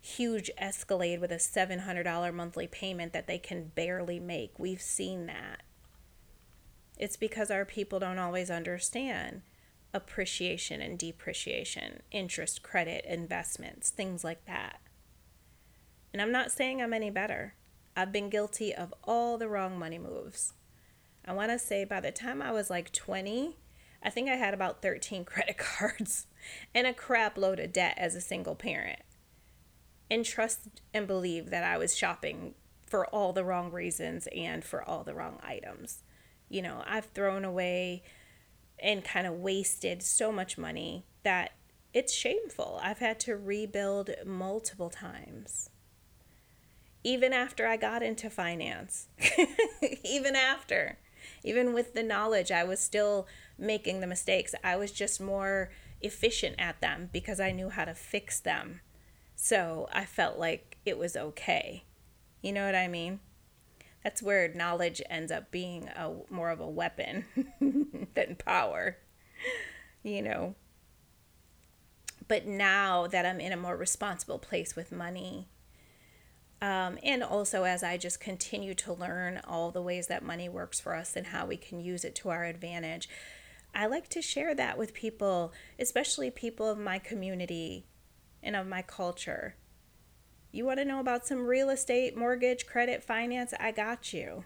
[0.00, 4.58] huge Escalade with a $700 monthly payment that they can barely make.
[4.58, 5.62] We've seen that.
[6.96, 9.42] It's because our people don't always understand
[9.92, 14.80] appreciation and depreciation, interest, credit, investments, things like that.
[16.12, 17.54] And I'm not saying I'm any better.
[17.96, 20.52] I've been guilty of all the wrong money moves.
[21.24, 23.56] I want to say by the time I was like 20,
[24.02, 26.26] I think I had about 13 credit cards
[26.74, 29.00] and a crap load of debt as a single parent.
[30.10, 32.54] And trust and believe that I was shopping
[32.86, 36.04] for all the wrong reasons and for all the wrong items.
[36.48, 38.02] You know, I've thrown away
[38.78, 41.52] and kind of wasted so much money that
[41.92, 42.78] it's shameful.
[42.82, 45.70] I've had to rebuild multiple times.
[47.02, 49.08] Even after I got into finance,
[50.04, 50.98] even after,
[51.42, 53.26] even with the knowledge, I was still
[53.56, 54.54] making the mistakes.
[54.62, 55.70] I was just more
[56.02, 58.80] efficient at them because I knew how to fix them.
[59.34, 61.84] So I felt like it was okay.
[62.42, 63.20] You know what I mean?
[64.06, 67.24] That's where knowledge ends up being a more of a weapon
[68.14, 68.96] than power
[70.04, 70.54] you know?
[72.28, 75.48] But now that i'm in a more responsible place with money
[76.62, 80.78] um, and also as i just continue to learn all the ways that money works
[80.78, 83.08] for us and how we can use it to our advantage
[83.74, 87.86] i like to share that with people especially people of my community
[88.42, 89.54] and of my culture
[90.56, 93.52] you want to know about some real estate, mortgage, credit, finance?
[93.60, 94.44] I got you.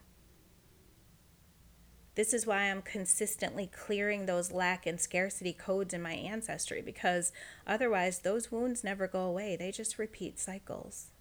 [2.16, 7.32] This is why I'm consistently clearing those lack and scarcity codes in my ancestry because
[7.66, 9.56] otherwise, those wounds never go away.
[9.56, 11.12] They just repeat cycles.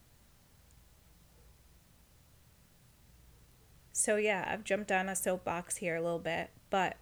[3.94, 6.98] So, yeah, I've jumped on a soapbox here a little bit, but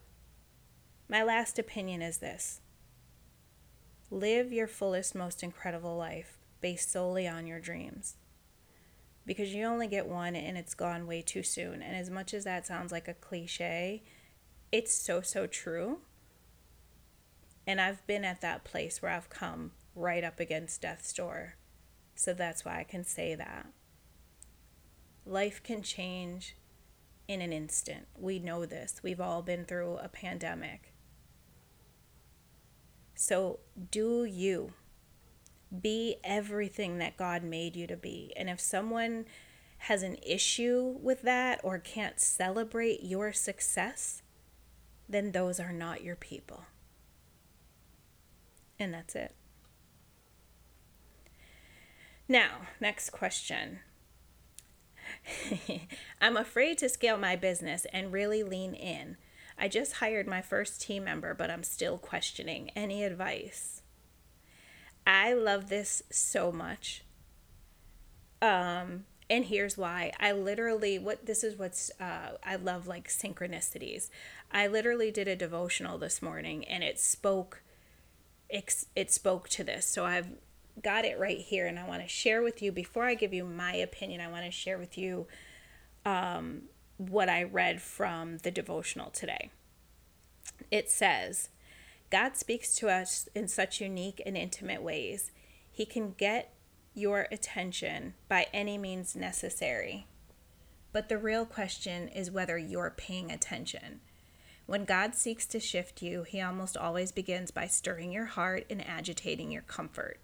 [1.08, 2.60] my last opinion is this
[4.12, 8.16] live your fullest, most incredible life based solely on your dreams.
[9.26, 11.82] Because you only get one and it's gone way too soon.
[11.82, 14.04] And as much as that sounds like a cliche,
[14.72, 16.00] it's so, so true.
[17.66, 21.56] And I've been at that place where I've come right up against death's door.
[22.16, 23.68] So that's why I can say that.
[25.26, 26.56] Life can change
[27.28, 28.08] in an instant.
[28.18, 29.02] We know this.
[29.04, 30.94] We've all been through a pandemic.
[33.16, 33.60] So
[33.92, 34.74] do you.
[35.82, 38.34] Be everything that God made you to be.
[38.36, 39.26] And if someone
[39.80, 44.22] has an issue with that or can't celebrate your success,
[45.08, 46.66] then those are not your people.
[48.80, 49.34] And that's it.
[52.28, 53.80] Now, next question.
[56.22, 59.18] I'm afraid to scale my business and really lean in.
[59.58, 62.70] I just hired my first team member, but I'm still questioning.
[62.76, 63.82] Any advice?
[65.08, 67.04] I love this so much.
[68.42, 70.12] Um, and here's why.
[70.20, 74.10] I literally what this is what's uh, I love like synchronicities.
[74.52, 77.64] I literally did a devotional this morning, and it spoke.
[78.50, 79.88] It, it spoke to this.
[79.88, 80.28] So I've
[80.82, 83.44] got it right here and I want to share with you before I give you
[83.44, 84.22] my opinion.
[84.22, 85.28] I want to share with you
[86.06, 86.64] um,
[86.98, 89.50] what I read from the devotional today.
[90.72, 91.50] It says,
[92.10, 95.32] God speaks to us in such unique and intimate ways.
[95.72, 96.54] He can get
[96.94, 100.08] your attention by any means necessary.
[100.94, 104.00] But the real question is whether you're paying attention.
[104.66, 108.86] When God seeks to shift you, he almost always begins by stirring your heart and
[108.86, 110.20] agitating your comfort.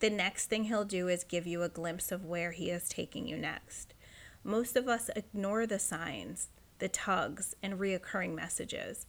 [0.00, 3.26] The next thing he'll do is give you a glimpse of where he is taking
[3.26, 3.94] you next.
[4.42, 6.48] Most of us ignore the signs,
[6.78, 9.06] the tugs, and reoccurring messages.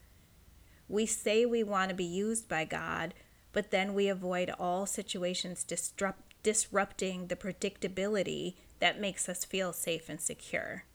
[0.88, 3.14] We say we want to be used by God,
[3.54, 10.10] but then we avoid all situations disrupt, disrupting the predictability that makes us feel safe
[10.10, 10.86] and secure.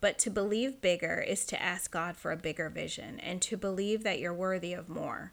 [0.00, 4.02] But to believe bigger is to ask God for a bigger vision and to believe
[4.02, 5.32] that you're worthy of more.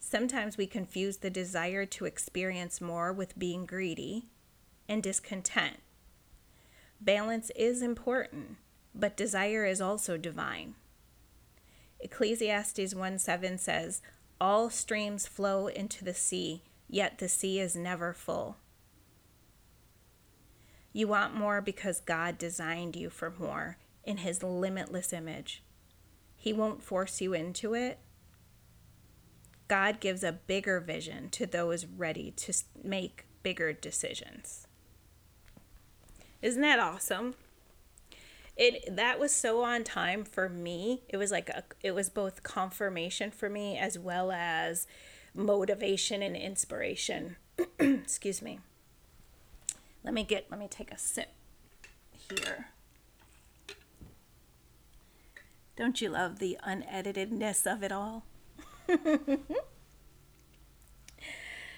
[0.00, 4.26] Sometimes we confuse the desire to experience more with being greedy
[4.88, 5.76] and discontent.
[7.00, 8.56] Balance is important,
[8.94, 10.74] but desire is also divine.
[12.00, 14.00] Ecclesiastes 1 7 says,
[14.40, 18.56] All streams flow into the sea, yet the sea is never full.
[20.92, 25.62] You want more because God designed you for more in His limitless image.
[26.36, 27.98] He won't force you into it,
[29.70, 34.66] God gives a bigger vision to those ready to make bigger decisions.
[36.42, 37.34] Isn't that awesome?
[38.60, 41.00] It that was so on time for me.
[41.08, 44.86] It was like a, it was both confirmation for me as well as
[45.34, 47.36] motivation and inspiration.
[47.78, 48.60] Excuse me.
[50.04, 51.30] Let me get let me take a sip
[52.30, 52.68] here.
[55.74, 58.26] Don't you love the uneditedness of it all?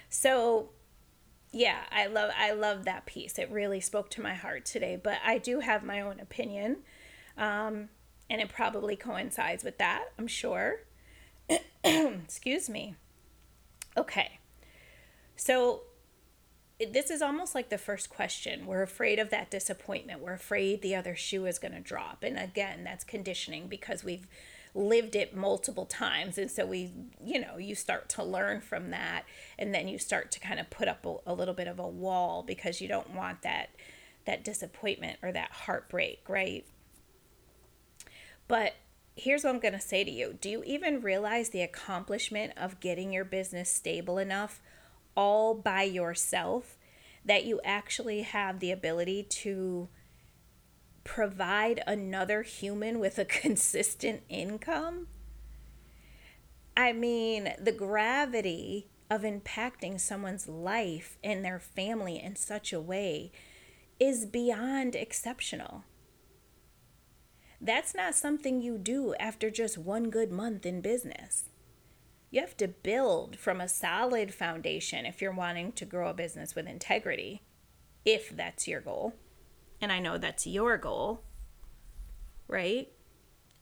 [0.08, 0.70] so
[1.52, 3.38] yeah, I love I love that piece.
[3.38, 4.98] It really spoke to my heart today.
[5.02, 6.78] But I do have my own opinion,
[7.36, 7.90] um,
[8.30, 10.06] and it probably coincides with that.
[10.18, 10.80] I'm sure.
[11.84, 12.96] Excuse me.
[13.96, 14.38] Okay,
[15.36, 15.82] so
[16.90, 18.64] this is almost like the first question.
[18.64, 20.20] We're afraid of that disappointment.
[20.20, 24.26] We're afraid the other shoe is going to drop, and again, that's conditioning because we've
[24.74, 26.38] lived it multiple times.
[26.38, 26.92] And so we
[27.22, 29.24] you know you start to learn from that.
[29.58, 31.88] And then you start to kind of put up a, a little bit of a
[31.88, 33.70] wall because you don't want that
[34.24, 36.66] that disappointment or that heartbreak right?
[38.48, 38.74] But
[39.16, 40.36] here's what I'm going to say to you.
[40.40, 44.60] Do you even realize the accomplishment of getting your business stable enough
[45.14, 46.78] all by yourself
[47.24, 49.88] that you actually have the ability to
[51.04, 55.08] provide another human with a consistent income?
[56.76, 63.30] I mean, the gravity of impacting someone's life and their family in such a way
[64.00, 65.84] is beyond exceptional.
[67.60, 71.44] That's not something you do after just one good month in business.
[72.30, 76.54] You have to build from a solid foundation if you're wanting to grow a business
[76.54, 77.42] with integrity,
[78.04, 79.12] if that's your goal
[79.82, 81.24] and I know that's your goal.
[82.48, 82.88] right?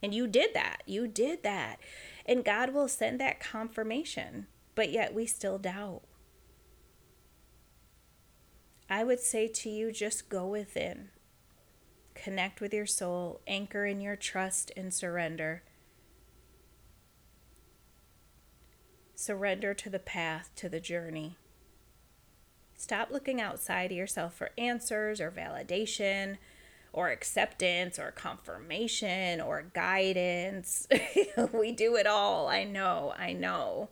[0.02, 0.82] And you did that.
[0.86, 1.78] You did that.
[2.26, 6.02] And God will send that confirmation, but yet we still doubt.
[8.88, 11.10] I would say to you just go within,
[12.14, 15.62] connect with your soul, anchor in your trust and surrender.
[19.14, 21.36] Surrender to the path, to the journey.
[22.80, 26.38] Stop looking outside of yourself for answers or validation
[26.94, 30.88] or acceptance or confirmation or guidance.
[31.52, 32.48] we do it all.
[32.48, 33.90] I know, I know.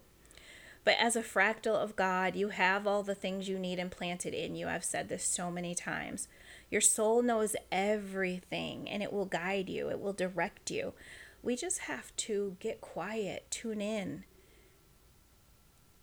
[0.84, 4.55] But as a fractal of God, you have all the things you need implanted in
[4.57, 4.68] you.
[4.68, 6.26] I've said this so many times.
[6.70, 10.95] Your soul knows everything and it will guide you, it will direct you.
[11.43, 14.24] We just have to get quiet, tune in,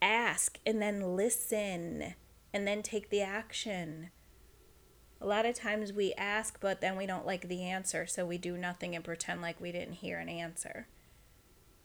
[0.03, 2.13] ask, and then listen,
[2.55, 4.11] and then take the action.
[5.19, 8.37] A lot of times we ask, but then we don't like the answer, so we
[8.37, 10.87] do nothing and pretend like we didn't hear an answer.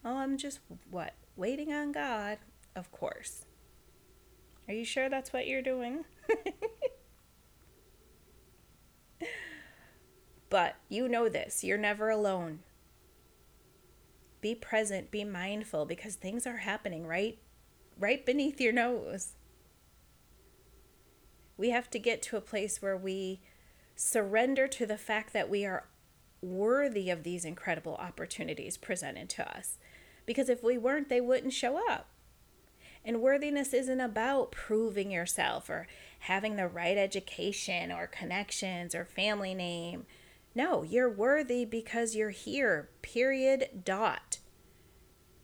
[0.05, 1.15] Oh, I'm just what?
[1.35, 2.39] Waiting on God,
[2.77, 3.47] of course.
[4.69, 6.05] Are you sure that's what you're doing?
[10.51, 12.61] but you know this, you're never alone.
[14.41, 17.39] Be present, be mindful because things are happening right
[17.99, 19.33] right beneath your nose
[21.61, 23.39] we have to get to a place where we
[23.95, 25.85] surrender to the fact that we are
[26.41, 29.77] worthy of these incredible opportunities presented to us.
[30.25, 32.09] Because if we weren't, they wouldn't show up.
[33.05, 35.87] And worthiness isn't about proving yourself or
[36.21, 40.07] having the right education or connections or family name.
[40.55, 44.39] No, you're worthy because you're here, period, dot.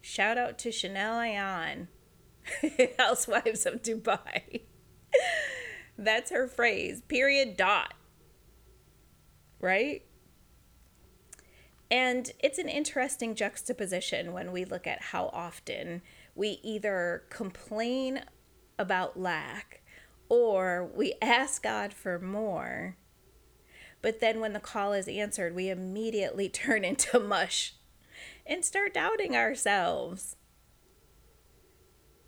[0.00, 1.88] Shout out to Chanel Ayan,
[2.98, 4.62] Housewives of Dubai.
[5.98, 7.94] That's her phrase, period, dot.
[9.60, 10.02] Right?
[11.90, 16.02] And it's an interesting juxtaposition when we look at how often
[16.34, 18.22] we either complain
[18.78, 19.82] about lack
[20.28, 22.96] or we ask God for more.
[24.02, 27.74] But then when the call is answered, we immediately turn into mush
[28.44, 30.35] and start doubting ourselves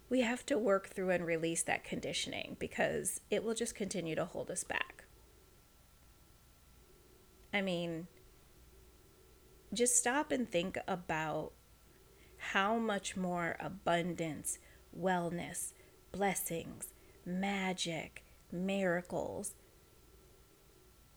[0.08, 4.24] we have to work through and release that conditioning because it will just continue to
[4.24, 5.04] hold us back.
[7.52, 8.06] I mean,
[9.72, 11.52] just stop and think about
[12.38, 14.58] how much more abundance,
[14.98, 15.72] wellness,
[16.12, 16.92] blessings,
[17.26, 19.54] magic, miracles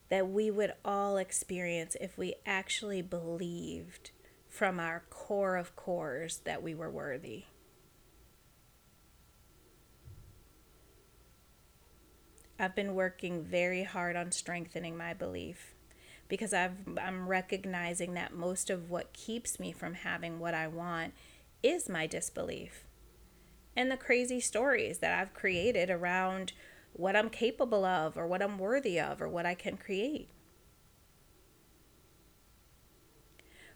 [0.10, 4.12] that we would all experience if we actually believed
[4.50, 7.46] from our core of cores that we were worthy.
[12.62, 15.74] I've been working very hard on strengthening my belief
[16.28, 21.16] because I've, I'm recognizing that most of what keeps me from having what I want
[21.64, 22.86] is my disbelief
[23.76, 26.54] and the crazy stories that I've created around
[26.94, 30.30] what I'm capable of or what I'm worthy of or what I can create.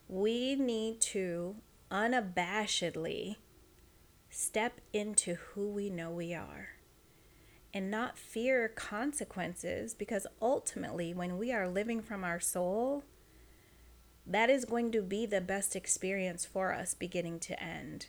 [0.07, 1.55] We need to
[1.89, 3.37] unabashedly
[4.29, 6.74] step into who we know we are
[7.75, 13.03] and not fear consequences because ultimately, when we are living from our soul,
[14.25, 18.07] that is going to be the best experience for us beginning to end.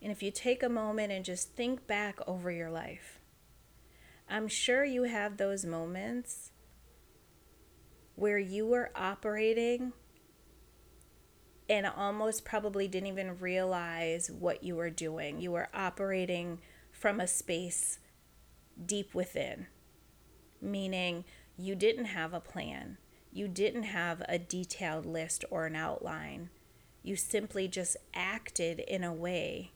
[0.00, 3.18] And if you take a moment and just think back over your life,
[4.30, 6.52] I'm sure you have those moments
[8.14, 9.92] where you were operating
[11.68, 15.40] and almost probably didn't even realize what you were doing.
[15.40, 16.60] You were operating
[17.04, 17.98] from a space
[18.86, 19.66] deep within,
[20.62, 21.22] meaning
[21.54, 22.96] you didn't have a plan,
[23.30, 26.48] you didn't have a detailed list or an outline.
[27.02, 29.72] You simply just acted in a way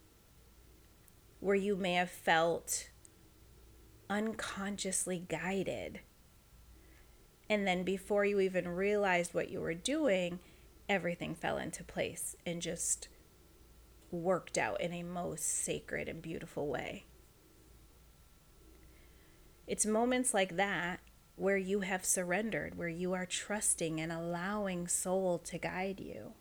[1.38, 2.88] where you may have felt
[4.08, 6.00] unconsciously guided.
[7.50, 10.38] And then before you even realized what you were doing,
[10.88, 13.08] everything fell into place and just
[14.10, 17.04] worked out in a most sacred and beautiful way.
[19.68, 21.00] It's moments like that
[21.36, 26.32] where you have surrendered, where you are trusting and allowing soul to guide you.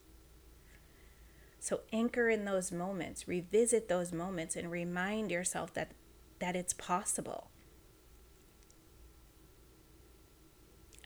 [1.60, 5.92] So anchor in those moments, revisit those moments and remind yourself that
[6.40, 7.50] that it's possible.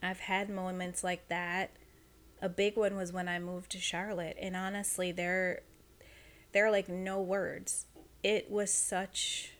[0.02, 1.72] I've had moments like that.
[2.40, 5.62] A big one was when I moved to Charlotte and honestly there
[6.52, 7.86] there are like no words.
[8.22, 9.51] It was such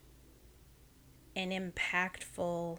[1.35, 2.79] an impactful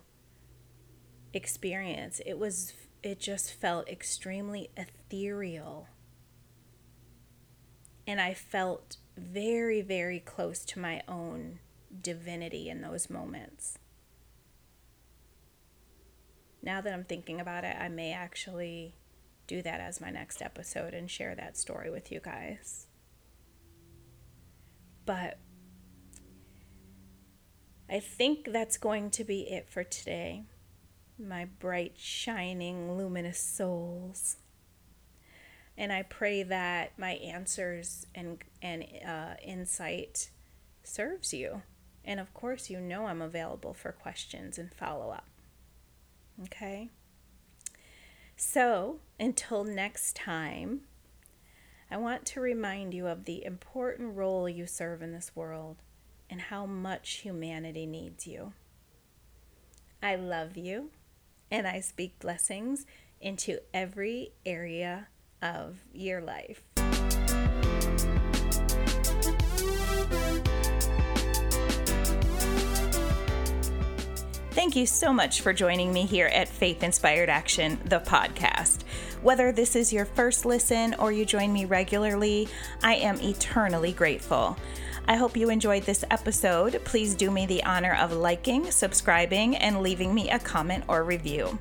[1.34, 2.22] experience.
[2.26, 5.88] It was it just felt extremely ethereal.
[8.08, 11.60] And I felt very, very close to my own
[12.02, 13.78] divinity in those moments.
[16.62, 18.96] Now that I'm thinking about it, I may actually
[19.48, 22.88] do that as my next episode and share that story with you guys.
[25.06, 25.38] But
[27.94, 30.46] I think that's going to be it for today,
[31.20, 34.38] my bright, shining, luminous souls.
[35.78, 40.32] And I pray that my answers and, and uh, insight
[40.84, 41.62] serves you.
[42.04, 45.28] And of course, you know I'm available for questions and follow up.
[46.46, 46.90] Okay?
[48.36, 50.82] So, until next time,
[51.92, 55.84] I want to remind you of the important role you serve in this world
[56.34, 58.54] and how much humanity needs you.
[60.02, 60.90] I love you,
[61.52, 62.88] and I speak blessings
[63.22, 65.10] into every area
[65.44, 66.64] of your life.
[74.54, 78.82] Thank you so much for joining me here at Faith Inspired Action, the podcast.
[79.22, 82.48] Whether this is your first listen or you join me regularly,
[82.82, 84.58] I am eternally grateful.
[85.06, 86.80] I hope you enjoyed this episode.
[86.86, 91.60] Please do me the honor of liking, subscribing, and leaving me a comment or review.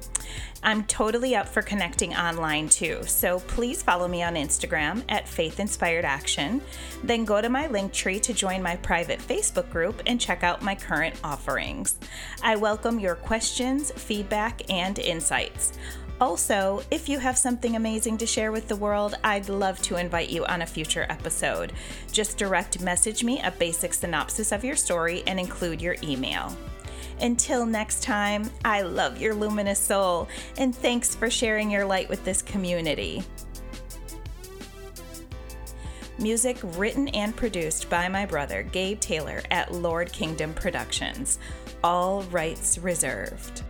[0.62, 5.58] I'm totally up for connecting online too, so please follow me on Instagram at Faith
[5.58, 6.62] Inspired Action.
[7.02, 10.62] Then go to my link tree to join my private Facebook group and check out
[10.62, 11.98] my current offerings.
[12.44, 15.72] I welcome your questions, feedback, and insights.
[16.22, 20.30] Also, if you have something amazing to share with the world, I'd love to invite
[20.30, 21.72] you on a future episode.
[22.12, 26.56] Just direct message me a basic synopsis of your story and include your email.
[27.20, 32.24] Until next time, I love your luminous soul and thanks for sharing your light with
[32.24, 33.24] this community.
[36.20, 41.40] Music written and produced by my brother Gabe Taylor at Lord Kingdom Productions.
[41.82, 43.64] All rights reserved.